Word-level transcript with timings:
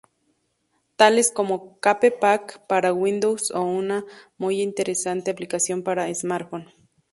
Tales 0.95 1.29
como 1.31 1.77
Cape 1.79 2.09
Pack 2.09 2.65
para 2.65 2.91
Windows 2.91 3.51
o 3.51 3.61
una 3.61 4.03
muy 4.39 4.63
interesante 4.63 5.29
aplicación 5.29 5.83
para 5.83 6.11
smartphone. 6.15 6.65